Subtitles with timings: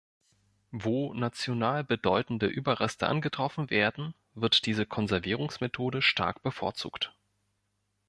[0.71, 7.13] Wo national bedeutende Überreste angetroffen werden, wird diese Konservierungsmethode stark bevorzugt.